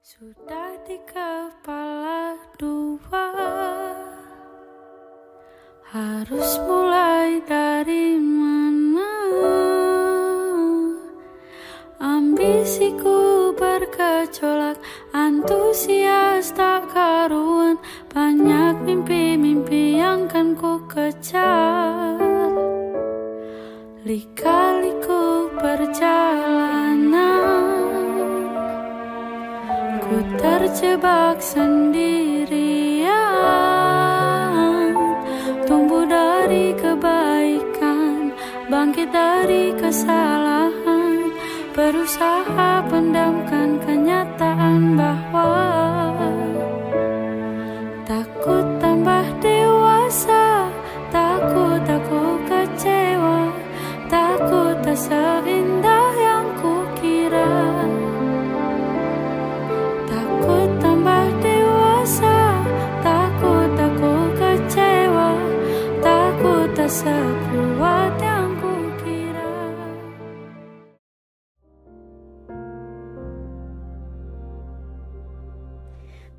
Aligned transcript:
Sudah 0.00 0.80
di 0.88 0.96
kepala 1.04 2.32
dua. 2.56 3.28
Harus 5.92 6.56
mulai 6.64 7.44
dari 7.44 8.16
mana? 8.16 9.12
Ambisiku 12.00 13.52
bergejolak 13.52 14.80
Antusias 15.12 16.56
tak 16.56 16.88
karuan. 16.96 17.76
Banyak 18.08 18.80
mimpi-mimpi 18.80 20.00
yang 20.00 20.24
kan 20.32 20.56
ku 20.56 20.80
kejar. 20.88 22.16
Lika-liku 24.00 25.52
perjalanan 25.60 26.29
terjebak 30.70 31.42
sendirian. 31.42 32.46
Tumbuh 35.66 36.06
dari 36.06 36.70
kebaikan 36.78 38.30
Bangkit 38.70 39.10
dari 39.10 39.74
kesalahan. 39.74 41.34
Berusaha 41.74 42.86
pendamkan 42.86 43.82
kenyataan 43.82 44.94
bahwa 44.94 45.79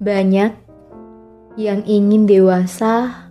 Banyak 0.01 0.57
yang 1.61 1.85
ingin 1.85 2.25
dewasa 2.25 3.29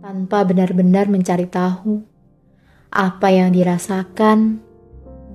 tanpa 0.00 0.40
benar-benar 0.40 1.04
mencari 1.04 1.44
tahu 1.44 2.00
apa 2.88 3.28
yang 3.28 3.52
dirasakan 3.52 4.56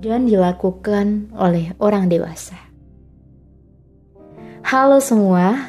dan 0.02 0.26
dilakukan 0.26 1.30
oleh 1.38 1.78
orang 1.78 2.10
dewasa. 2.10 2.58
Halo 4.66 4.98
semua, 4.98 5.62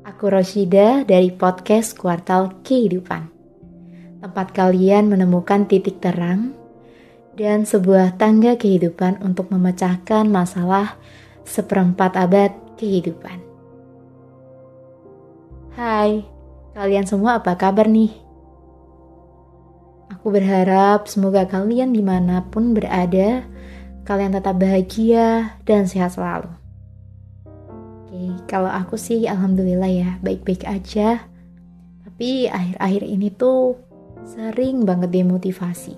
aku 0.00 0.32
Roshida 0.32 1.04
dari 1.04 1.28
podcast 1.28 1.92
Kuartal 2.00 2.64
Kehidupan. 2.64 3.28
Tempat 4.24 4.56
kalian 4.56 5.12
menemukan 5.12 5.68
titik 5.68 6.00
terang 6.00 6.56
dan 7.36 7.68
sebuah 7.68 8.16
tangga 8.16 8.56
kehidupan 8.56 9.20
untuk 9.20 9.52
memecahkan 9.52 10.24
masalah 10.24 10.96
seperempat 11.44 12.16
abad 12.16 12.56
kehidupan. 12.80 13.51
Hai, 15.72 16.20
kalian 16.76 17.08
semua 17.08 17.40
apa 17.40 17.56
kabar 17.56 17.88
nih? 17.88 18.12
Aku 20.12 20.28
berharap 20.28 21.08
semoga 21.08 21.48
kalian 21.48 21.96
di 21.96 22.04
mana 22.04 22.44
pun 22.44 22.76
berada, 22.76 23.48
kalian 24.04 24.36
tetap 24.36 24.60
bahagia 24.60 25.56
dan 25.64 25.88
sehat 25.88 26.12
selalu. 26.12 26.52
Oke, 28.04 28.36
kalau 28.52 28.68
aku 28.68 29.00
sih 29.00 29.24
alhamdulillah 29.24 29.88
ya, 29.88 30.10
baik-baik 30.20 30.68
aja. 30.68 31.24
Tapi 32.04 32.52
akhir-akhir 32.52 33.02
ini 33.08 33.32
tuh 33.32 33.80
sering 34.28 34.84
banget 34.84 35.08
demotivasi. 35.08 35.96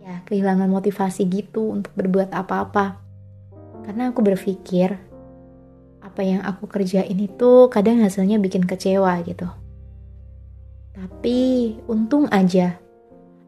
Ya, 0.00 0.24
kehilangan 0.24 0.72
motivasi 0.72 1.28
gitu 1.28 1.76
untuk 1.76 1.92
berbuat 1.92 2.32
apa-apa. 2.32 2.96
Karena 3.84 4.16
aku 4.16 4.24
berpikir, 4.24 4.96
apa 6.14 6.22
yang 6.22 6.46
aku 6.46 6.70
kerjain 6.70 7.18
itu 7.18 7.66
kadang 7.74 7.98
hasilnya 7.98 8.38
bikin 8.38 8.62
kecewa 8.70 9.18
gitu. 9.26 9.50
Tapi 10.94 11.74
untung 11.90 12.30
aja 12.30 12.78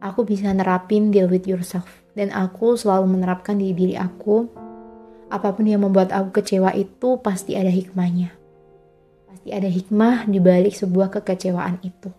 aku 0.02 0.26
bisa 0.26 0.50
nerapin 0.50 1.14
deal 1.14 1.30
with 1.30 1.46
yourself 1.46 1.86
dan 2.18 2.34
aku 2.34 2.74
selalu 2.74 3.06
menerapkan 3.14 3.54
di 3.54 3.70
diri 3.70 3.94
aku 3.94 4.50
apa 5.30 5.54
pun 5.54 5.70
yang 5.70 5.86
membuat 5.86 6.10
aku 6.10 6.42
kecewa 6.42 6.74
itu 6.74 7.22
pasti 7.22 7.54
ada 7.54 7.70
hikmahnya. 7.70 8.34
Pasti 9.30 9.54
ada 9.54 9.70
hikmah 9.70 10.26
di 10.26 10.42
balik 10.42 10.74
sebuah 10.74 11.14
kekecewaan 11.14 11.78
itu. 11.86 12.10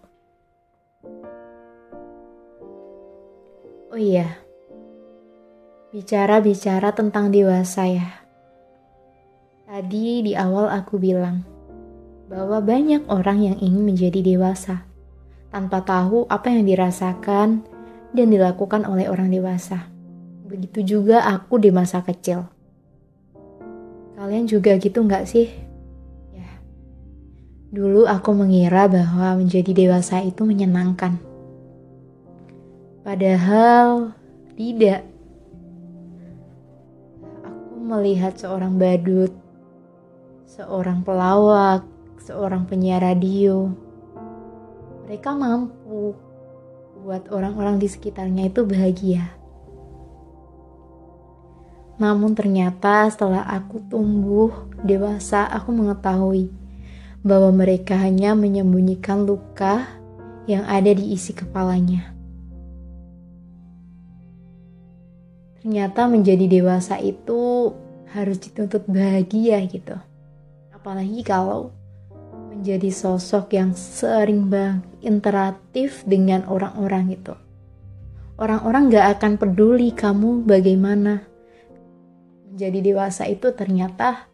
Oh 3.91 3.99
iya. 3.99 4.39
Bicara-bicara 5.91 6.95
tentang 6.95 7.35
dewasa 7.35 7.83
ya. 7.83 8.26
Tadi 9.67 10.23
di 10.23 10.31
awal 10.31 10.71
aku 10.71 10.95
bilang 10.95 11.43
bahwa 12.31 12.63
banyak 12.63 13.03
orang 13.11 13.51
yang 13.51 13.57
ingin 13.59 13.83
menjadi 13.83 14.23
dewasa 14.23 14.87
tanpa 15.51 15.83
tahu 15.83 16.23
apa 16.31 16.47
yang 16.47 16.63
dirasakan 16.63 17.67
dan 18.15 18.27
dilakukan 18.31 18.87
oleh 18.87 19.11
orang 19.11 19.27
dewasa. 19.27 19.91
Begitu 20.47 20.95
juga 20.95 21.27
aku 21.27 21.59
di 21.59 21.75
masa 21.75 21.99
kecil. 21.99 22.47
Kalian 24.15 24.47
juga 24.47 24.79
gitu 24.79 25.03
nggak 25.03 25.27
sih? 25.27 25.51
Ya. 26.31 26.63
Dulu 27.67 28.07
aku 28.07 28.31
mengira 28.31 28.87
bahwa 28.87 29.35
menjadi 29.35 29.75
dewasa 29.75 30.23
itu 30.23 30.47
menyenangkan. 30.47 31.19
Padahal 33.03 34.15
tidak. 34.55 35.03
Aku 37.43 37.75
melihat 37.83 38.39
seorang 38.39 38.79
badut, 38.79 39.35
seorang 40.47 41.03
pelawak, 41.03 41.83
seorang 42.23 42.63
penyiar 42.63 43.03
radio. 43.03 43.67
Mereka 45.03 45.35
mampu 45.35 46.15
buat 47.03 47.27
orang-orang 47.27 47.83
di 47.83 47.87
sekitarnya 47.91 48.47
itu 48.47 48.63
bahagia. 48.63 49.27
Namun 51.99 52.31
ternyata 52.31 53.11
setelah 53.11 53.43
aku 53.43 53.83
tumbuh 53.91 54.71
dewasa, 54.87 55.51
aku 55.51 55.75
mengetahui 55.75 56.47
bahwa 57.27 57.51
mereka 57.51 57.99
hanya 57.99 58.31
menyembunyikan 58.31 59.27
luka 59.27 59.83
yang 60.47 60.63
ada 60.63 60.95
di 60.95 61.11
isi 61.11 61.35
kepalanya. 61.35 62.15
Ternyata 65.59 66.07
menjadi 66.07 66.47
dewasa 66.47 66.95
itu 67.03 67.73
harus 68.15 68.39
dituntut 68.39 68.87
bahagia 68.87 69.59
gitu. 69.67 69.99
Apalagi 70.87 71.19
kalau 71.19 71.75
menjadi 72.47 72.87
sosok 72.95 73.51
yang 73.59 73.75
sering 73.75 74.47
bang 74.47 74.79
interaktif 75.03 76.07
dengan 76.07 76.47
orang-orang 76.47 77.11
itu. 77.11 77.35
Orang-orang 78.39 78.95
gak 78.95 79.19
akan 79.19 79.35
peduli 79.35 79.91
kamu 79.91 80.47
bagaimana. 80.47 81.27
Menjadi 82.47 82.79
dewasa 82.79 83.27
itu 83.27 83.51
ternyata 83.51 84.31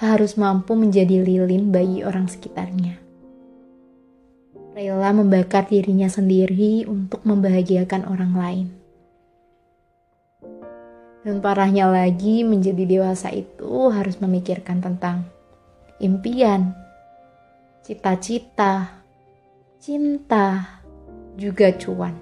harus 0.00 0.40
mampu 0.40 0.72
menjadi 0.72 1.20
lilin 1.20 1.68
bagi 1.68 2.00
orang 2.00 2.32
sekitarnya. 2.32 2.96
Rela 4.72 5.12
membakar 5.12 5.68
dirinya 5.68 6.08
sendiri 6.08 6.88
untuk 6.88 7.20
membahagiakan 7.28 8.08
orang 8.08 8.32
lain. 8.32 8.66
Dan 11.28 11.44
parahnya 11.44 11.92
lagi, 11.92 12.40
menjadi 12.40 12.88
dewasa 12.88 13.28
itu 13.36 13.92
harus 13.92 14.16
memikirkan 14.16 14.80
tentang 14.80 15.28
impian, 16.00 16.72
cita-cita, 17.84 19.04
cinta, 19.76 20.80
juga 21.36 21.68
cuan. 21.76 22.16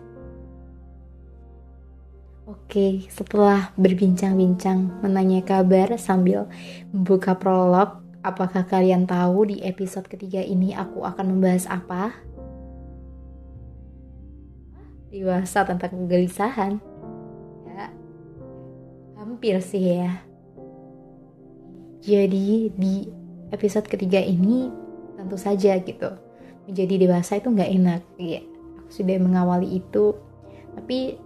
Oke, 2.49 3.07
setelah 3.13 3.71
berbincang-bincang 3.77 5.05
menanya 5.05 5.45
kabar 5.45 5.95
sambil 6.01 6.49
membuka 6.91 7.37
prolog, 7.37 8.01
apakah 8.25 8.65
kalian 8.65 9.05
tahu 9.05 9.53
di 9.53 9.61
episode 9.63 10.09
ketiga 10.09 10.41
ini 10.41 10.73
aku 10.73 11.05
akan 11.05 11.39
membahas 11.39 11.69
apa? 11.69 12.17
Dewasa 15.13 15.69
tentang 15.69 15.93
kegelisahan. 15.93 16.81
Ya, 17.69 17.93
hampir 19.21 19.61
sih 19.61 20.01
ya. 20.01 20.25
Jadi 22.01 22.73
di 22.73 23.18
episode 23.51 23.87
ketiga 23.89 24.21
ini 24.21 24.69
tentu 25.17 25.37
saja 25.37 25.77
gitu 25.81 26.11
menjadi 26.69 27.09
dewasa 27.09 27.41
itu 27.41 27.49
nggak 27.49 27.71
enak 27.81 28.03
ya 28.21 28.41
aku 28.79 28.91
sudah 28.93 29.17
mengawali 29.19 29.81
itu 29.81 30.15
tapi 30.79 31.19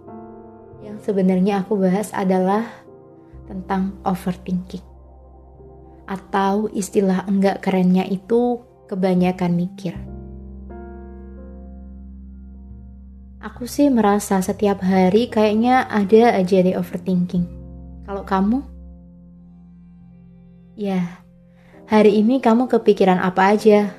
yang 0.83 0.99
sebenarnya 0.99 1.63
aku 1.63 1.79
bahas 1.79 2.11
adalah 2.11 2.83
tentang 3.47 3.95
overthinking 4.03 4.83
Atau 6.03 6.67
istilah 6.75 7.23
enggak 7.31 7.63
kerennya 7.63 8.03
itu 8.03 8.59
kebanyakan 8.91 9.55
mikir. 9.55 9.95
Aku 13.39 13.63
sih 13.63 13.87
merasa 13.87 14.43
setiap 14.43 14.83
hari 14.83 15.31
kayaknya 15.31 15.87
ada 15.87 16.35
aja 16.35 16.59
di 16.59 16.75
overthinking. 16.75 17.47
Kalau 18.03 18.27
kamu? 18.27 18.59
Ya, 20.75 21.22
hari 21.87 22.23
ini 22.23 22.39
kamu 22.39 22.71
kepikiran 22.71 23.19
apa 23.19 23.55
aja? 23.55 23.91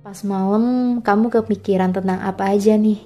Pas 0.00 0.18
malam 0.26 0.98
kamu 1.04 1.30
kepikiran 1.30 1.94
tentang 1.94 2.18
apa 2.18 2.50
aja 2.50 2.74
nih? 2.74 2.98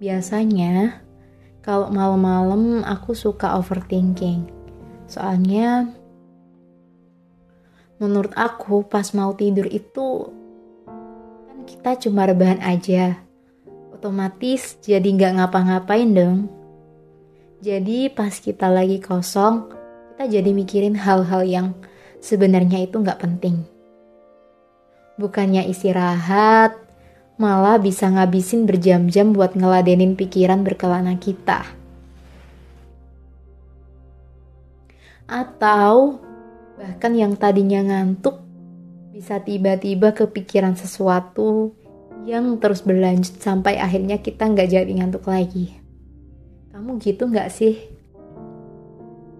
Biasanya, 0.00 1.04
kalau 1.60 1.88
malam-malam 1.92 2.84
aku 2.84 3.12
suka 3.12 3.58
overthinking. 3.58 4.46
Soalnya, 5.10 5.90
menurut 7.98 8.32
aku 8.36 8.84
pas 8.86 9.10
mau 9.16 9.32
tidur 9.34 9.68
itu 9.68 10.30
kita 11.66 11.98
cuma 11.98 12.24
rebahan 12.24 12.62
aja. 12.62 13.18
Otomatis 13.90 14.78
jadi 14.80 15.04
nggak 15.04 15.32
ngapa-ngapain 15.42 16.10
dong. 16.14 16.38
Jadi 17.58 18.12
pas 18.12 18.30
kita 18.36 18.70
lagi 18.70 19.02
kosong, 19.02 19.75
kita 20.16 20.40
jadi 20.40 20.56
mikirin 20.56 20.96
hal-hal 20.96 21.44
yang 21.44 21.66
sebenarnya 22.24 22.88
itu 22.88 22.96
nggak 23.04 23.20
penting. 23.20 23.68
Bukannya 25.20 25.68
istirahat, 25.68 26.72
malah 27.36 27.76
bisa 27.76 28.08
ngabisin 28.08 28.64
berjam-jam 28.64 29.36
buat 29.36 29.52
ngeladenin 29.52 30.16
pikiran 30.16 30.64
berkelana 30.64 31.20
kita. 31.20 31.68
Atau 35.28 36.24
bahkan 36.80 37.12
yang 37.12 37.36
tadinya 37.36 37.84
ngantuk 37.84 38.40
bisa 39.12 39.44
tiba-tiba 39.44 40.16
kepikiran 40.16 40.80
sesuatu 40.80 41.76
yang 42.24 42.56
terus 42.56 42.80
berlanjut 42.80 43.36
sampai 43.36 43.76
akhirnya 43.76 44.16
kita 44.24 44.48
nggak 44.48 44.80
jadi 44.80 44.92
ngantuk 44.96 45.28
lagi. 45.28 45.76
Kamu 46.72 47.04
gitu 47.04 47.28
nggak 47.28 47.52
sih? 47.52 47.92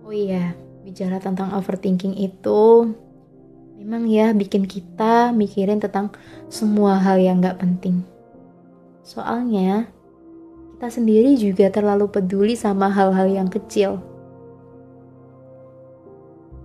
Oh 0.04 0.12
iya, 0.12 0.65
bicara 0.86 1.18
tentang 1.18 1.50
overthinking 1.58 2.14
itu, 2.14 2.94
memang 3.74 4.06
ya 4.06 4.30
bikin 4.30 4.70
kita 4.70 5.34
mikirin 5.34 5.82
tentang 5.82 6.14
semua 6.46 7.02
hal 7.02 7.18
yang 7.18 7.42
nggak 7.42 7.58
penting. 7.58 8.06
Soalnya, 9.02 9.90
kita 10.78 10.86
sendiri 10.94 11.34
juga 11.34 11.74
terlalu 11.74 12.06
peduli 12.06 12.54
sama 12.54 12.86
hal-hal 12.86 13.26
yang 13.26 13.50
kecil 13.50 13.98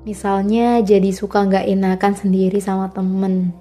Misalnya 0.01 0.81
jadi 0.81 1.13
suka 1.13 1.45
nggak 1.45 1.69
enakan 1.77 2.13
sendiri 2.17 2.57
sama 2.57 2.89
temen. 2.89 3.53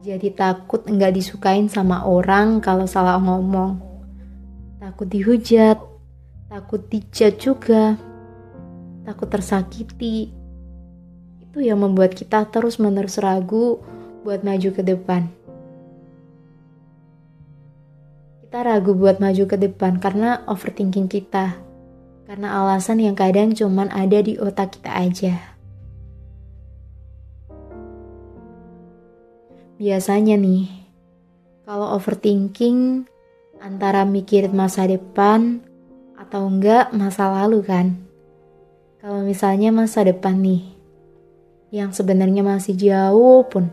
Jadi 0.00 0.32
takut 0.32 0.80
nggak 0.88 1.12
disukain 1.12 1.68
sama 1.68 2.08
orang 2.08 2.64
kalau 2.64 2.88
salah 2.88 3.20
ngomong. 3.20 3.76
Takut 4.80 5.04
dihujat, 5.04 5.76
takut 6.48 6.80
dicat 6.88 7.36
juga, 7.36 8.00
takut 9.06 9.30
tersakiti. 9.30 10.34
Itu 11.38 11.62
yang 11.62 11.80
membuat 11.86 12.18
kita 12.18 12.50
terus-menerus 12.50 13.22
ragu 13.22 13.78
buat 14.26 14.42
maju 14.42 14.68
ke 14.74 14.82
depan. 14.82 15.30
Kita 18.42 18.58
ragu 18.66 18.98
buat 18.98 19.22
maju 19.22 19.46
ke 19.46 19.56
depan 19.56 20.02
karena 20.02 20.42
overthinking 20.50 21.06
kita 21.06 21.54
karena 22.26 22.58
alasan 22.58 22.98
yang 22.98 23.14
kadang 23.14 23.54
cuman 23.54 23.86
ada 23.94 24.18
di 24.18 24.34
otak 24.34 24.74
kita 24.76 24.90
aja. 24.90 25.34
Biasanya 29.76 30.40
nih, 30.40 30.66
kalau 31.68 31.94
overthinking 31.94 33.04
antara 33.60 34.08
mikirin 34.08 34.56
masa 34.56 34.88
depan 34.88 35.60
atau 36.16 36.48
enggak 36.48 36.90
masa 36.96 37.28
lalu 37.28 37.60
kan. 37.62 38.05
Kalau 39.06 39.22
misalnya 39.22 39.70
masa 39.70 40.02
depan 40.02 40.34
nih, 40.42 40.66
yang 41.70 41.94
sebenarnya 41.94 42.42
masih 42.42 42.74
jauh 42.74 43.46
pun, 43.46 43.70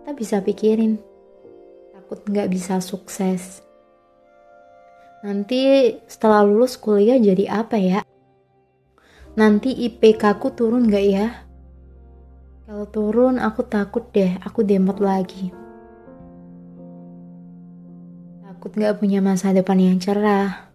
kita 0.00 0.16
bisa 0.16 0.36
pikirin. 0.40 0.96
Takut 1.92 2.24
nggak 2.24 2.48
bisa 2.48 2.80
sukses 2.80 3.60
Nanti 5.20 5.92
setelah 6.08 6.40
lulus 6.48 6.80
kuliah 6.80 7.20
jadi 7.20 7.60
apa 7.60 7.76
ya? 7.76 8.00
Nanti 9.36 9.68
IPK 9.84 10.40
ku 10.40 10.48
turun 10.56 10.88
gak 10.88 11.04
ya? 11.04 11.44
Kalau 12.64 12.88
turun 12.88 13.36
aku 13.36 13.60
takut 13.68 14.08
deh, 14.16 14.40
aku 14.40 14.64
demot 14.64 14.96
lagi. 14.96 15.52
Takut 18.48 18.72
gak 18.72 18.96
punya 18.96 19.20
masa 19.20 19.52
depan 19.52 19.76
yang 19.76 20.00
cerah. 20.00 20.69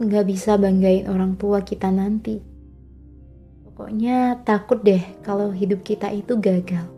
Takut 0.00 0.16
gak 0.16 0.32
bisa 0.32 0.56
banggain 0.56 1.12
orang 1.12 1.36
tua 1.36 1.60
kita 1.60 1.92
nanti. 1.92 2.40
Pokoknya 3.68 4.40
takut 4.48 4.80
deh 4.80 5.04
kalau 5.20 5.52
hidup 5.52 5.84
kita 5.84 6.08
itu 6.08 6.40
gagal. 6.40 6.88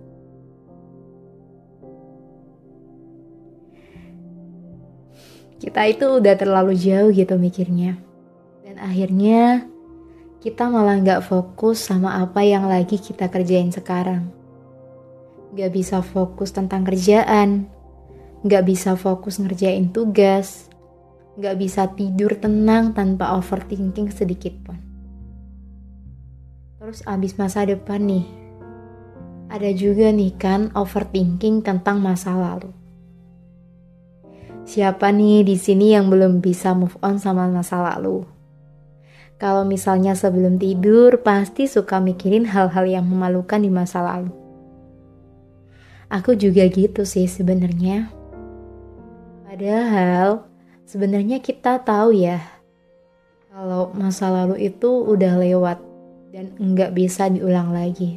kita 5.58 5.82
itu 5.90 6.22
udah 6.22 6.34
terlalu 6.38 6.78
jauh 6.78 7.10
gitu 7.10 7.34
mikirnya. 7.42 7.98
Dan 8.62 8.78
akhirnya 8.78 9.66
kita 10.38 10.70
malah 10.70 11.02
nggak 11.02 11.26
fokus 11.26 11.82
sama 11.82 12.22
apa 12.22 12.46
yang 12.46 12.70
lagi 12.70 13.02
kita 13.02 13.26
kerjain 13.26 13.74
sekarang. 13.74 14.30
Gak 15.58 15.74
bisa 15.74 16.06
fokus 16.06 16.54
tentang 16.54 16.86
kerjaan, 16.86 17.66
gak 18.46 18.62
bisa 18.62 18.94
fokus 18.94 19.42
ngerjain 19.42 19.90
tugas, 19.90 20.70
gak 21.40 21.56
bisa 21.56 21.88
tidur 21.96 22.36
tenang 22.36 22.92
tanpa 22.92 23.32
overthinking 23.40 24.12
sedikit 24.12 24.52
pun. 24.64 24.78
Terus 26.82 27.00
abis 27.08 27.38
masa 27.40 27.64
depan 27.64 28.04
nih, 28.04 28.26
ada 29.48 29.70
juga 29.72 30.12
nih 30.12 30.32
kan 30.36 30.68
overthinking 30.76 31.64
tentang 31.64 32.02
masa 32.02 32.36
lalu. 32.36 32.74
Siapa 34.62 35.10
nih 35.10 35.42
di 35.42 35.56
sini 35.58 35.96
yang 35.96 36.12
belum 36.12 36.38
bisa 36.38 36.76
move 36.76 36.94
on 37.02 37.18
sama 37.18 37.48
masa 37.50 37.82
lalu? 37.82 38.24
Kalau 39.42 39.66
misalnya 39.66 40.14
sebelum 40.14 40.54
tidur, 40.54 41.18
pasti 41.18 41.66
suka 41.66 41.98
mikirin 41.98 42.46
hal-hal 42.46 42.86
yang 42.86 43.02
memalukan 43.10 43.58
di 43.58 43.66
masa 43.66 43.98
lalu. 44.06 44.30
Aku 46.12 46.38
juga 46.38 46.62
gitu 46.70 47.02
sih 47.02 47.26
sebenarnya. 47.26 48.06
Padahal 49.48 50.51
sebenarnya 50.86 51.42
kita 51.42 51.82
tahu 51.82 52.14
ya 52.16 52.42
kalau 53.52 53.92
masa 53.92 54.32
lalu 54.32 54.72
itu 54.72 54.88
udah 54.88 55.36
lewat 55.36 55.78
dan 56.32 56.56
nggak 56.56 56.96
bisa 56.96 57.28
diulang 57.28 57.68
lagi. 57.76 58.16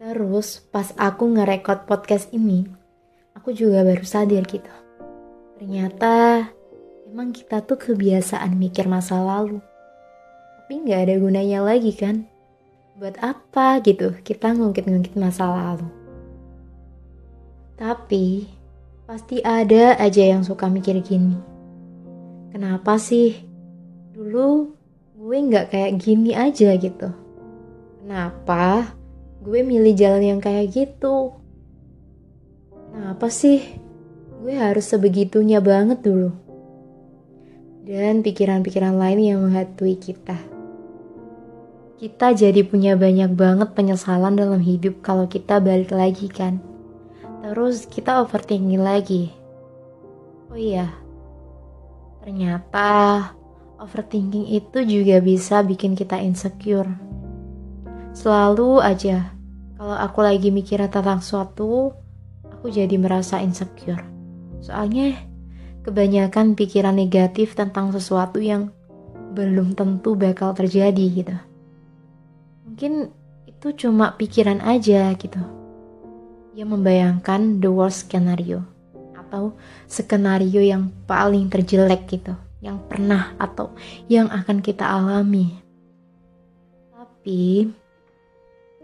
Terus 0.00 0.64
pas 0.72 0.90
aku 0.96 1.28
ngerekord 1.28 1.84
podcast 1.84 2.32
ini, 2.32 2.64
aku 3.36 3.52
juga 3.52 3.84
baru 3.84 4.02
sadar 4.02 4.42
gitu. 4.48 4.72
Ternyata 5.60 6.48
emang 7.06 7.30
kita 7.30 7.60
tuh 7.62 7.76
kebiasaan 7.76 8.56
mikir 8.56 8.88
masa 8.88 9.20
lalu. 9.20 9.60
Tapi 10.58 10.72
nggak 10.88 11.00
ada 11.06 11.14
gunanya 11.20 11.60
lagi 11.60 11.92
kan? 11.92 12.24
Buat 12.96 13.20
apa 13.20 13.84
gitu 13.84 14.16
kita 14.24 14.56
ngungkit-ngungkit 14.56 15.14
masa 15.20 15.52
lalu? 15.52 15.86
Tapi 17.76 18.48
pasti 19.12 19.44
ada 19.44 19.92
aja 20.00 20.24
yang 20.24 20.40
suka 20.40 20.72
mikir 20.72 20.96
gini. 21.04 21.36
Kenapa 22.48 22.96
sih 22.96 23.44
dulu 24.16 24.72
gue 25.20 25.36
nggak 25.36 25.68
kayak 25.68 26.00
gini 26.00 26.32
aja 26.32 26.72
gitu? 26.80 27.12
Kenapa 28.00 28.96
gue 29.44 29.60
milih 29.60 29.92
jalan 29.92 30.24
yang 30.24 30.40
kayak 30.40 30.72
gitu? 30.72 31.36
Kenapa 32.88 33.28
sih 33.28 33.60
gue 34.40 34.56
harus 34.56 34.88
sebegitunya 34.88 35.60
banget 35.60 36.00
dulu. 36.00 36.32
Dan 37.84 38.24
pikiran-pikiran 38.24 38.96
lain 38.96 39.20
yang 39.20 39.44
menghantui 39.44 40.00
kita. 40.00 40.40
Kita 42.00 42.32
jadi 42.32 42.64
punya 42.64 42.96
banyak 42.96 43.36
banget 43.36 43.76
penyesalan 43.76 44.40
dalam 44.40 44.64
hidup 44.64 45.04
kalau 45.04 45.28
kita 45.28 45.60
balik 45.60 45.92
lagi 45.92 46.32
kan. 46.32 46.71
Terus 47.42 47.90
kita 47.90 48.22
overthinking 48.22 48.78
lagi. 48.78 49.34
Oh 50.46 50.54
iya, 50.54 50.94
ternyata 52.22 53.34
overthinking 53.82 54.46
itu 54.46 54.78
juga 54.86 55.18
bisa 55.18 55.58
bikin 55.66 55.98
kita 55.98 56.22
insecure. 56.22 56.86
Selalu 58.14 58.78
aja, 58.78 59.34
kalau 59.74 59.96
aku 59.98 60.22
lagi 60.22 60.54
mikirin 60.54 60.86
tentang 60.86 61.18
suatu, 61.18 61.90
aku 62.46 62.70
jadi 62.70 62.94
merasa 62.94 63.42
insecure. 63.42 64.06
Soalnya 64.62 65.18
kebanyakan 65.82 66.54
pikiran 66.54 66.94
negatif 66.94 67.58
tentang 67.58 67.90
sesuatu 67.90 68.38
yang 68.38 68.70
belum 69.34 69.74
tentu 69.74 70.14
bakal 70.14 70.54
terjadi 70.54 71.04
gitu. 71.10 71.34
Mungkin 72.70 73.10
itu 73.50 73.68
cuma 73.74 74.14
pikiran 74.14 74.62
aja 74.62 75.10
gitu. 75.18 75.61
Yang 76.52 76.68
membayangkan 76.76 77.64
the 77.64 77.72
worst 77.72 78.12
scenario 78.12 78.60
atau 79.16 79.56
skenario 79.88 80.60
yang 80.60 80.92
paling 81.08 81.48
terjelek 81.48 82.04
gitu, 82.04 82.36
yang 82.60 82.76
pernah 82.84 83.32
atau 83.40 83.72
yang 84.04 84.28
akan 84.28 84.60
kita 84.60 84.84
alami. 84.84 85.56
Tapi 86.92 87.72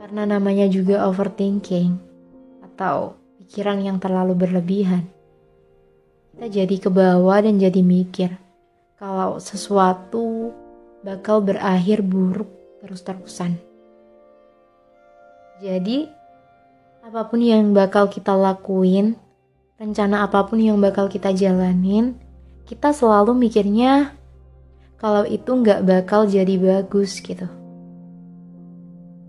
karena 0.00 0.24
namanya 0.24 0.64
juga 0.72 1.04
overthinking 1.04 2.00
atau 2.64 3.20
pikiran 3.36 3.84
yang 3.84 4.00
terlalu 4.00 4.32
berlebihan, 4.32 5.04
kita 6.32 6.64
jadi 6.64 6.76
ke 6.80 6.88
bawah 6.88 7.44
dan 7.44 7.60
jadi 7.60 7.84
mikir 7.84 8.32
kalau 8.96 9.36
sesuatu 9.36 10.56
bakal 11.04 11.44
berakhir 11.44 12.00
buruk 12.00 12.48
terus-terusan. 12.80 13.58
Jadi, 15.58 16.06
apa 17.08 17.24
pun 17.24 17.40
yang 17.40 17.72
bakal 17.72 18.12
kita 18.12 18.36
lakuin, 18.36 19.16
rencana 19.80 20.28
apa 20.28 20.44
pun 20.44 20.60
yang 20.60 20.76
bakal 20.76 21.08
kita 21.08 21.32
jalanin, 21.32 22.20
kita 22.68 22.92
selalu 22.92 23.32
mikirnya 23.32 24.12
kalau 25.00 25.24
itu 25.24 25.48
nggak 25.48 25.88
bakal 25.88 26.28
jadi 26.28 26.60
bagus 26.60 27.24
gitu. 27.24 27.48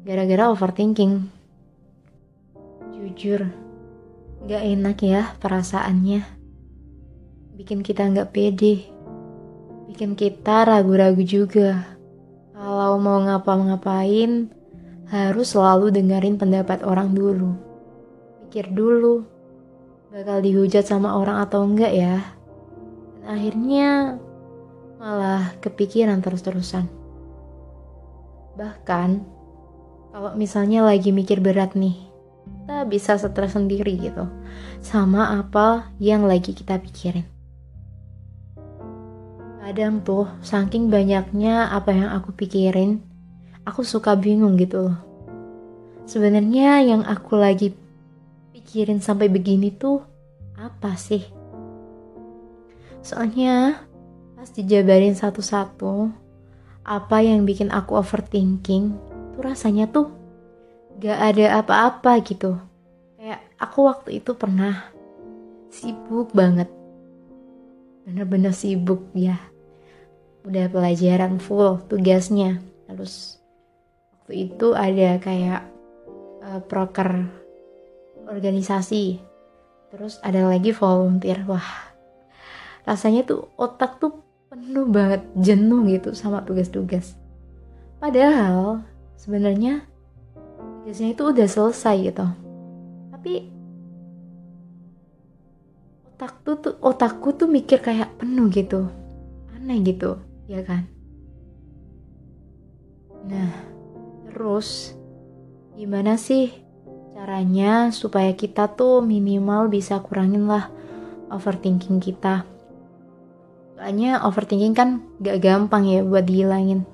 Gara-gara 0.03 0.51
overthinking. 0.51 1.31
Jujur, 3.00 3.48
nggak 4.43 4.63
enak 4.75 4.98
ya 5.00 5.31
perasaannya. 5.39 6.27
Bikin 7.55 7.79
kita 7.79 8.12
nggak 8.12 8.36
pede 8.36 8.91
bikin 9.88 10.19
kita 10.19 10.67
ragu-ragu 10.67 11.24
juga. 11.24 11.95
Kalau 12.51 13.00
mau 13.00 13.24
ngapa-ngapain, 13.24 14.51
harus 15.07 15.55
selalu 15.55 15.95
dengerin 15.95 16.36
pendapat 16.36 16.83
orang 16.83 17.15
dulu. 17.15 17.69
Pikir 18.50 18.74
dulu, 18.74 19.22
bakal 20.10 20.41
dihujat 20.41 20.89
sama 20.89 21.13
orang 21.13 21.38
atau 21.46 21.62
enggak 21.62 21.94
ya. 21.94 22.18
Dan 23.22 23.25
akhirnya 23.29 24.18
malah 24.98 25.53
kepikiran 25.62 26.18
terus-terusan. 26.25 26.89
Bahkan, 28.58 29.10
kalau 30.10 30.34
misalnya 30.34 30.82
lagi 30.82 31.13
mikir 31.13 31.38
berat 31.46 31.77
nih, 31.77 31.94
kita 32.65 32.89
bisa 32.89 33.22
stres 33.22 33.53
sendiri 33.53 34.01
gitu. 34.01 34.25
Sama 34.82 35.38
apa 35.38 35.94
yang 36.01 36.25
lagi 36.25 36.58
kita 36.58 36.82
pikirin 36.82 37.29
kadang 39.70 40.01
tuh 40.01 40.25
saking 40.41 40.89
banyaknya 40.89 41.70
apa 41.70 41.94
yang 41.94 42.10
aku 42.10 42.34
pikirin 42.34 43.06
aku 43.70 43.86
suka 43.86 44.18
bingung 44.18 44.58
gitu 44.58 44.89
loh 44.89 44.98
sebenarnya 46.10 46.82
yang 46.82 47.06
aku 47.06 47.38
lagi 47.38 47.77
pikirin 48.70 49.02
sampai 49.02 49.34
begini 49.34 49.74
tuh 49.74 50.06
apa 50.54 50.94
sih? 50.94 51.26
Soalnya 53.02 53.82
pas 54.38 54.46
dijabarin 54.54 55.18
satu-satu 55.18 56.14
apa 56.86 57.18
yang 57.18 57.50
bikin 57.50 57.74
aku 57.74 57.98
overthinking 57.98 58.94
tuh 59.34 59.42
rasanya 59.42 59.90
tuh 59.90 60.14
gak 61.02 61.18
ada 61.18 61.66
apa-apa 61.66 62.22
gitu. 62.22 62.62
Kayak 63.18 63.42
aku 63.58 63.90
waktu 63.90 64.22
itu 64.22 64.38
pernah 64.38 64.86
sibuk 65.74 66.30
banget. 66.38 66.70
Bener-bener 68.06 68.54
sibuk 68.54 69.02
ya. 69.18 69.42
Udah 70.46 70.70
pelajaran 70.70 71.42
full 71.42 71.82
tugasnya. 71.90 72.62
Terus 72.86 73.42
waktu 74.14 74.46
itu 74.54 74.78
ada 74.78 75.18
kayak 75.18 75.66
uh, 76.46 76.62
proker 76.70 77.38
organisasi. 78.29 79.17
Terus 79.89 80.21
ada 80.21 80.45
lagi 80.45 80.69
volunteer. 80.69 81.41
Wah 81.50 81.89
rasanya 82.86 83.25
tuh 83.25 83.50
otak 83.57 83.98
tuh 83.98 84.24
penuh 84.50 84.89
banget 84.89 85.21
jenuh 85.38 85.86
gitu 85.89 86.13
sama 86.13 86.45
tugas-tugas. 86.45 87.17
Padahal 87.98 88.86
sebenarnya 89.17 89.86
tugasnya 90.81 91.13
itu 91.13 91.24
udah 91.25 91.48
selesai 91.50 91.95
gitu. 92.05 92.25
Tapi 93.13 93.33
otak 96.15 96.33
tuh, 96.41 96.55
tuh 96.57 96.75
otakku 96.81 97.29
tuh 97.36 97.50
mikir 97.50 97.81
kayak 97.81 98.15
penuh 98.17 98.50
gitu. 98.50 98.89
Aneh 99.53 99.81
gitu 99.86 100.17
ya 100.50 100.65
kan? 100.65 100.89
Nah, 103.29 103.53
terus 104.25 104.98
gimana 105.77 106.17
sih 106.17 106.69
caranya 107.20 107.92
supaya 107.92 108.32
kita 108.32 108.72
tuh 108.80 109.04
minimal 109.04 109.68
bisa 109.68 110.00
kurangin 110.00 110.48
lah 110.48 110.72
overthinking 111.28 112.00
kita? 112.00 112.48
Soalnya 113.76 114.24
overthinking 114.24 114.72
kan 114.72 115.04
gak 115.20 115.44
gampang 115.44 115.84
ya 115.84 116.00
buat 116.00 116.24
dihilangin. 116.24 116.88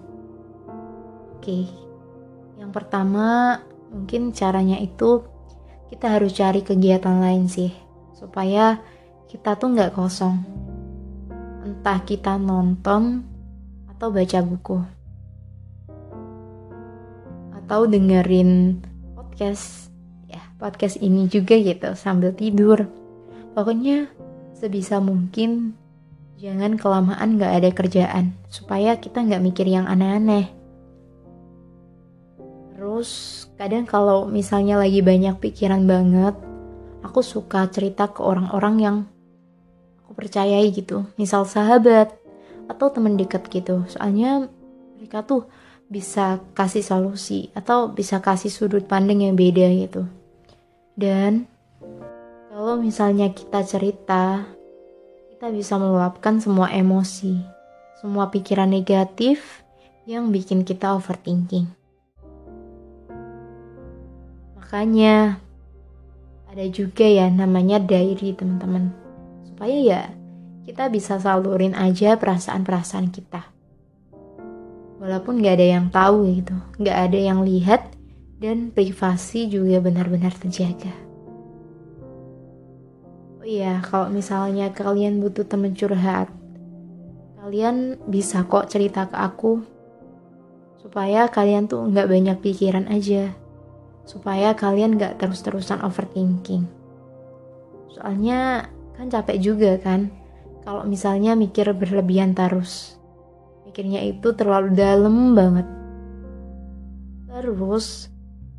Oke, 1.37 1.69
yang 2.57 2.73
pertama 2.73 3.61
mungkin 3.93 4.33
caranya 4.33 4.81
itu 4.81 5.21
kita 5.93 6.17
harus 6.17 6.33
cari 6.33 6.65
kegiatan 6.65 7.21
lain 7.21 7.45
sih 7.45 7.69
supaya 8.17 8.81
kita 9.29 9.53
tuh 9.53 9.77
nggak 9.77 9.93
kosong 9.93 10.41
entah 11.61 12.01
kita 12.01 12.41
nonton 12.41 13.21
atau 13.93 14.09
baca 14.09 14.39
buku 14.41 14.77
atau 17.53 17.85
dengerin 17.85 18.81
podcast 19.13 19.94
podcast 20.65 20.97
ini 20.97 21.29
juga 21.29 21.53
gitu 21.61 21.93
sambil 21.93 22.33
tidur. 22.33 22.89
Pokoknya 23.53 24.09
sebisa 24.57 24.97
mungkin 24.97 25.77
jangan 26.41 26.73
kelamaan 26.73 27.37
gak 27.37 27.53
ada 27.61 27.69
kerjaan 27.69 28.33
supaya 28.49 28.97
kita 28.97 29.21
gak 29.21 29.45
mikir 29.45 29.69
yang 29.69 29.85
aneh-aneh. 29.85 30.49
Terus 32.73 33.09
kadang 33.61 33.85
kalau 33.85 34.25
misalnya 34.25 34.81
lagi 34.81 35.05
banyak 35.05 35.37
pikiran 35.37 35.85
banget 35.85 36.33
aku 37.05 37.21
suka 37.21 37.69
cerita 37.69 38.09
ke 38.09 38.25
orang-orang 38.25 38.75
yang 38.81 38.97
aku 40.01 40.17
percayai 40.17 40.73
gitu. 40.73 41.05
Misal 41.13 41.45
sahabat 41.45 42.09
atau 42.65 42.89
teman 42.89 43.13
dekat 43.21 43.45
gitu. 43.53 43.85
Soalnya 43.85 44.49
mereka 44.97 45.21
tuh 45.21 45.45
bisa 45.85 46.41
kasih 46.57 46.81
solusi 46.81 47.53
atau 47.53 47.93
bisa 47.93 48.17
kasih 48.17 48.49
sudut 48.49 48.89
pandang 48.89 49.21
yang 49.21 49.37
beda 49.37 49.69
gitu 49.69 50.09
dan 50.99 51.47
kalau 52.51 52.79
misalnya 52.79 53.31
kita 53.31 53.63
cerita 53.67 54.43
kita 55.35 55.51
bisa 55.51 55.75
meluapkan 55.75 56.39
semua 56.39 56.71
emosi 56.71 57.39
semua 57.99 58.31
pikiran 58.31 58.67
negatif 58.71 59.63
yang 60.03 60.33
bikin 60.33 60.67
kita 60.67 60.95
overthinking 60.95 61.71
makanya 64.59 65.39
ada 66.51 66.65
juga 66.71 67.03
ya 67.03 67.27
namanya 67.27 67.79
diary 67.79 68.35
teman-teman 68.35 68.91
supaya 69.45 69.77
ya 69.79 70.01
kita 70.65 70.89
bisa 70.89 71.21
salurin 71.21 71.77
aja 71.77 72.17
perasaan-perasaan 72.17 73.13
kita. 73.13 73.53
Walaupun 74.97 75.39
gak 75.39 75.61
ada 75.61 75.67
yang 75.77 75.87
tahu 75.93 76.25
gitu, 76.33 76.57
gak 76.81 76.97
ada 77.07 77.19
yang 77.21 77.45
lihat, 77.45 77.94
dan 78.45 78.69
privasi 78.69 79.49
juga 79.49 79.81
benar-benar 79.81 80.29
terjaga. 80.37 80.93
Oh 83.41 83.47
iya, 83.47 83.81
kalau 83.81 84.13
misalnya 84.13 84.69
kalian 84.69 85.17
butuh 85.17 85.49
temen 85.49 85.73
curhat, 85.73 86.29
kalian 87.41 87.97
bisa 88.05 88.45
kok 88.45 88.69
cerita 88.69 89.09
ke 89.09 89.17
aku, 89.17 89.65
supaya 90.77 91.25
kalian 91.25 91.65
tuh 91.65 91.89
gak 91.89 92.05
banyak 92.05 92.37
pikiran 92.37 92.85
aja, 92.85 93.33
supaya 94.05 94.53
kalian 94.53 95.01
gak 95.01 95.17
terus-terusan 95.17 95.81
overthinking. 95.81 96.69
Soalnya 97.97 98.69
kan 98.93 99.09
capek 99.09 99.41
juga 99.41 99.81
kan, 99.81 100.13
kalau 100.61 100.85
misalnya 100.85 101.33
mikir 101.33 101.65
berlebihan 101.73 102.37
terus. 102.37 102.93
Mikirnya 103.65 104.05
itu 104.05 104.37
terlalu 104.37 104.77
dalam 104.77 105.33
banget. 105.33 105.65
Terus, 107.25 108.13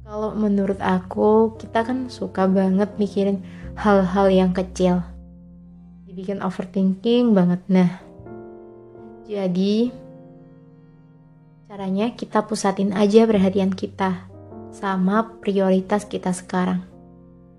kalau 0.06 0.38
menurut 0.38 0.78
aku, 0.78 1.58
kita 1.58 1.82
kan 1.82 2.06
suka 2.06 2.46
banget 2.46 2.94
mikirin 2.94 3.42
hal-hal 3.74 4.30
yang 4.30 4.54
kecil. 4.54 5.02
Dibikin 6.06 6.46
overthinking 6.46 7.34
banget. 7.34 7.58
Nah, 7.66 7.90
jadi 9.26 9.90
caranya 11.66 12.14
kita 12.14 12.46
pusatin 12.46 12.94
aja 12.94 13.26
perhatian 13.26 13.74
kita 13.74 14.30
sama 14.70 15.26
prioritas 15.42 16.06
kita 16.06 16.30
sekarang. 16.30 16.86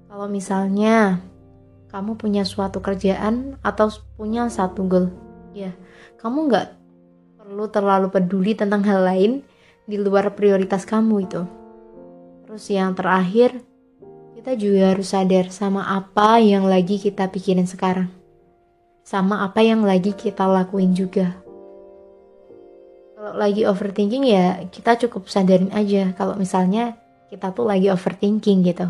Kalau 0.07 0.31
misalnya 0.31 1.19
kamu 1.91 2.15
punya 2.15 2.47
suatu 2.47 2.79
kerjaan 2.79 3.59
atau 3.59 3.91
punya 4.15 4.47
satu 4.47 4.87
goal 4.87 5.07
ya 5.57 5.73
kamu 6.21 6.51
nggak 6.51 6.67
perlu 7.41 7.65
terlalu 7.73 8.07
peduli 8.13 8.53
tentang 8.53 8.85
hal 8.85 9.01
lain 9.01 9.41
di 9.89 9.97
luar 9.97 10.35
prioritas 10.37 10.85
kamu 10.85 11.25
itu. 11.25 11.56
Terus 12.47 12.63
yang 12.71 12.95
terakhir, 12.95 13.59
kita 14.39 14.55
juga 14.55 14.95
harus 14.95 15.11
sadar 15.11 15.51
sama 15.51 15.83
apa 15.83 16.39
yang 16.39 16.63
lagi 16.63 16.95
kita 16.95 17.27
pikirin 17.27 17.67
sekarang. 17.67 18.07
Sama 19.03 19.43
apa 19.43 19.59
yang 19.59 19.83
lagi 19.83 20.15
kita 20.15 20.47
lakuin 20.47 20.95
juga. 20.95 21.35
Kalau 23.19 23.35
lagi 23.35 23.67
overthinking 23.67 24.23
ya 24.23 24.63
kita 24.71 24.95
cukup 24.95 25.27
sadarin 25.27 25.75
aja 25.75 26.15
kalau 26.15 26.39
misalnya 26.39 26.95
kita 27.27 27.51
tuh 27.51 27.67
lagi 27.67 27.91
overthinking 27.91 28.63
gitu. 28.63 28.87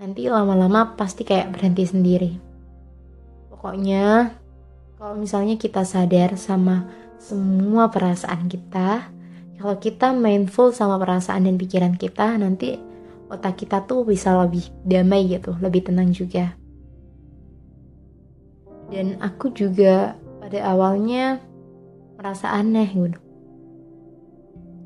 Nanti 0.00 0.32
lama-lama 0.32 0.96
pasti 0.96 1.28
kayak 1.28 1.52
berhenti 1.52 1.84
sendiri. 1.84 2.32
Pokoknya 3.52 4.32
kalau 4.96 5.20
misalnya 5.20 5.60
kita 5.60 5.84
sadar 5.84 6.40
sama 6.40 6.88
semua 7.20 7.92
perasaan 7.92 8.48
kita, 8.48 9.12
kalau 9.58 9.76
kita 9.78 10.10
mindful 10.10 10.74
sama 10.74 10.98
perasaan 10.98 11.46
dan 11.46 11.56
pikiran 11.56 11.94
kita, 11.94 12.34
nanti 12.36 12.74
otak 13.30 13.64
kita 13.64 13.86
tuh 13.86 14.02
bisa 14.02 14.34
lebih 14.34 14.66
damai 14.82 15.30
gitu, 15.30 15.54
lebih 15.62 15.86
tenang 15.86 16.10
juga. 16.10 16.54
Dan 18.90 19.18
aku 19.22 19.50
juga 19.54 20.18
pada 20.42 20.60
awalnya 20.70 21.40
merasa 22.20 22.52
aneh 22.52 22.88
gitu. 22.88 23.18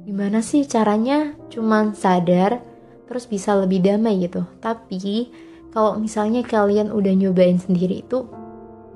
Gimana 0.09 0.41
sih 0.41 0.65
caranya 0.65 1.37
cuman 1.53 1.93
sadar 1.93 2.65
terus 3.05 3.29
bisa 3.29 3.53
lebih 3.57 3.85
damai 3.85 4.25
gitu. 4.25 4.45
Tapi 4.61 5.29
kalau 5.73 6.01
misalnya 6.01 6.41
kalian 6.45 6.89
udah 6.89 7.13
nyobain 7.13 7.61
sendiri 7.61 8.01
itu 8.01 8.25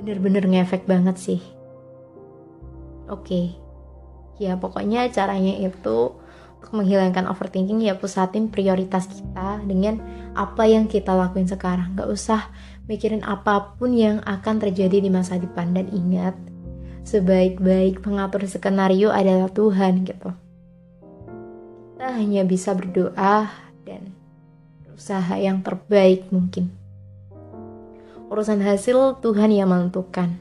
bener-bener 0.00 0.44
ngefek 0.48 0.88
banget 0.88 1.16
sih. 1.20 1.40
Oke, 3.12 3.28
okay. 3.28 3.46
Ya 4.42 4.58
pokoknya 4.58 5.06
caranya 5.14 5.54
itu 5.62 6.18
untuk 6.62 6.72
menghilangkan 6.74 7.30
overthinking 7.30 7.82
ya 7.82 7.98
pusatin 7.98 8.50
prioritas 8.50 9.06
kita 9.06 9.62
dengan 9.66 10.02
apa 10.34 10.66
yang 10.66 10.90
kita 10.90 11.14
lakuin 11.14 11.46
sekarang. 11.46 11.94
Gak 11.94 12.10
usah 12.10 12.50
mikirin 12.90 13.22
apa 13.22 13.78
pun 13.78 13.94
yang 13.94 14.18
akan 14.26 14.58
terjadi 14.58 15.02
di 15.02 15.10
masa 15.10 15.38
depan 15.38 15.74
dan 15.74 15.90
ingat 15.94 16.34
sebaik-baik 17.02 18.02
pengatur 18.02 18.46
skenario 18.46 19.10
adalah 19.10 19.50
Tuhan 19.50 20.06
gitu. 20.06 20.30
Kita 21.94 22.08
hanya 22.18 22.42
bisa 22.42 22.74
berdoa 22.74 23.50
dan 23.86 24.14
berusaha 24.86 25.34
yang 25.38 25.62
terbaik 25.62 26.30
mungkin 26.30 26.82
urusan 28.32 28.64
hasil 28.64 29.20
Tuhan 29.20 29.52
yang 29.52 29.68
menentukan. 29.68 30.40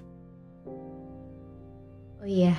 Oh 2.24 2.30
iya, 2.30 2.56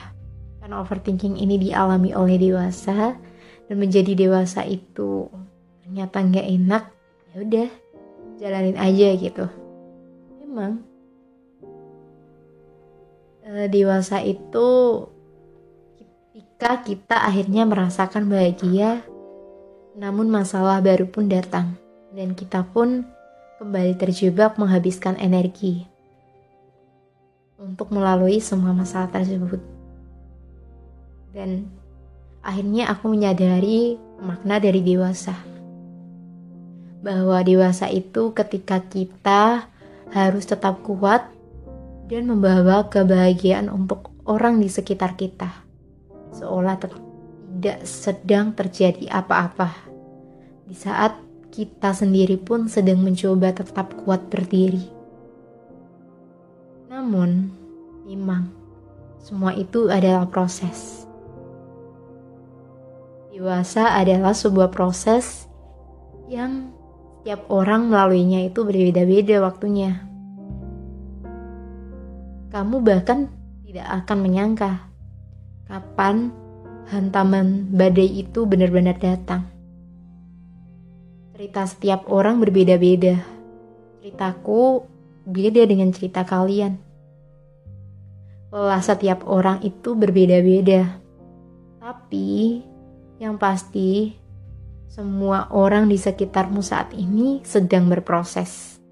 karena 0.62 0.78
overthinking 0.78 1.42
ini 1.42 1.58
dialami 1.58 2.14
oleh 2.14 2.38
dewasa 2.38 3.18
dan 3.66 3.76
menjadi 3.76 4.14
dewasa 4.14 4.62
itu 4.62 5.26
ternyata 5.82 6.22
nggak 6.22 6.46
enak, 6.62 6.84
ya 7.26 7.34
udah 7.42 7.68
jalanin 8.38 8.78
aja 8.78 9.08
gitu. 9.18 9.44
Emang 10.38 10.86
eh, 13.42 13.66
dewasa 13.66 14.22
itu 14.22 14.68
ketika 15.98 16.86
kita 16.86 17.16
akhirnya 17.26 17.66
merasakan 17.66 18.30
bahagia, 18.30 19.02
namun 19.98 20.30
masalah 20.30 20.78
baru 20.78 21.10
pun 21.10 21.26
datang 21.26 21.74
dan 22.14 22.38
kita 22.38 22.62
pun 22.70 23.02
kembali 23.58 23.98
terjebak 23.98 24.54
menghabiskan 24.62 25.18
energi 25.18 25.90
untuk 27.58 27.90
melalui 27.90 28.38
semua 28.38 28.70
masalah 28.70 29.10
tersebut. 29.10 29.81
Dan 31.32 31.68
akhirnya 32.44 32.92
aku 32.92 33.08
menyadari 33.08 33.96
makna 34.20 34.60
dari 34.60 34.84
dewasa. 34.84 35.34
Bahwa 37.02 37.40
dewasa 37.42 37.88
itu 37.88 38.30
ketika 38.36 38.78
kita 38.84 39.66
harus 40.12 40.44
tetap 40.44 40.84
kuat 40.84 41.26
dan 42.06 42.28
membawa 42.28 42.86
kebahagiaan 42.92 43.72
untuk 43.72 44.12
orang 44.28 44.60
di 44.60 44.68
sekitar 44.68 45.16
kita. 45.16 45.48
Seolah 46.36 46.76
tidak 46.78 47.88
sedang 47.88 48.52
terjadi 48.52 49.08
apa-apa. 49.08 49.72
Di 50.68 50.76
saat 50.76 51.16
kita 51.52 51.92
sendiri 51.92 52.40
pun 52.40 52.68
sedang 52.68 53.00
mencoba 53.04 53.52
tetap 53.52 53.92
kuat 54.04 54.28
berdiri. 54.32 54.84
Namun, 56.88 57.52
memang 58.08 58.48
semua 59.20 59.52
itu 59.56 59.88
adalah 59.88 60.28
proses. 60.28 61.01
Dewasa 63.42 63.98
adalah 63.98 64.38
sebuah 64.38 64.70
proses 64.70 65.50
yang 66.30 66.70
setiap 67.18 67.50
orang 67.50 67.90
melaluinya 67.90 68.38
itu 68.46 68.62
berbeda-beda 68.62 69.42
waktunya. 69.42 69.98
Kamu 72.54 72.86
bahkan 72.86 73.26
tidak 73.66 74.06
akan 74.06 74.18
menyangka 74.22 74.86
kapan 75.66 76.30
hantaman 76.86 77.66
badai 77.74 78.22
itu 78.22 78.46
benar-benar 78.46 78.94
datang. 79.02 79.50
Cerita 81.34 81.66
setiap 81.66 82.06
orang 82.14 82.38
berbeda-beda. 82.38 83.26
Ceritaku 83.98 84.86
beda 85.26 85.66
dengan 85.66 85.90
cerita 85.90 86.22
kalian. 86.22 86.78
Lelah 88.54 88.82
setiap 88.86 89.26
orang 89.26 89.66
itu 89.66 89.98
berbeda-beda. 89.98 91.02
Tapi 91.82 92.70
yang 93.22 93.38
pasti 93.38 94.18
semua 94.90 95.46
orang 95.54 95.86
di 95.86 95.94
sekitarmu 95.94 96.58
saat 96.58 96.90
ini 96.90 97.38
sedang 97.46 97.86
berproses. 97.86 98.82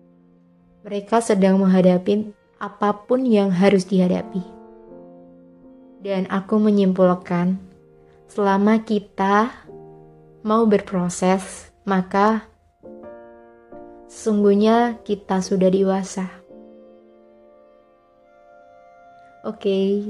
Mereka 0.87 1.19
sedang 1.19 1.59
menghadapi 1.59 2.31
apa 2.63 2.95
pun 2.95 3.27
yang 3.27 3.51
harus 3.51 3.91
dihadapi. 3.91 4.39
Dan 6.01 6.31
aku 6.31 6.63
menyimpulkan, 6.63 7.59
selama 8.31 8.87
kita 8.87 9.51
mau 10.47 10.63
berproses, 10.65 11.75
maka 11.83 12.47
sesungguhnya 14.07 15.03
kita 15.03 15.43
sudah 15.43 15.69
dewasa. 15.69 16.31
Oke, 19.43 20.07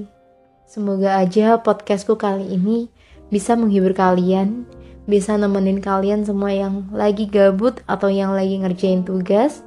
semoga 0.68 1.18
aja 1.18 1.58
podcastku 1.58 2.14
kali 2.20 2.54
ini 2.54 2.92
bisa 3.30 3.54
menghibur 3.54 3.94
kalian, 3.94 4.66
bisa 5.06 5.38
nemenin 5.38 5.78
kalian 5.78 6.26
semua 6.26 6.50
yang 6.50 6.90
lagi 6.90 7.30
gabut 7.30 7.80
atau 7.86 8.10
yang 8.10 8.34
lagi 8.34 8.58
ngerjain 8.58 9.06
tugas. 9.06 9.62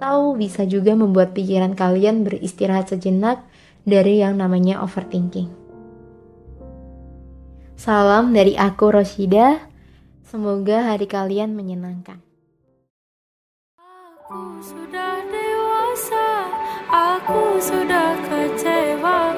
Tahu 0.00 0.40
bisa 0.40 0.64
juga 0.64 0.96
membuat 0.96 1.36
pikiran 1.36 1.76
kalian 1.76 2.24
beristirahat 2.24 2.88
sejenak 2.88 3.44
dari 3.84 4.20
yang 4.20 4.36
namanya 4.40 4.80
overthinking. 4.80 5.52
Salam 7.76 8.36
dari 8.36 8.56
aku 8.56 8.92
Roshida. 8.92 9.60
Semoga 10.24 10.92
hari 10.94 11.10
kalian 11.10 11.56
menyenangkan. 11.56 12.20
Aku 14.30 14.62
sudah 14.62 15.26
dewasa, 15.26 16.28
aku 16.86 17.58
sudah 17.58 18.14
kecewa. 18.30 19.34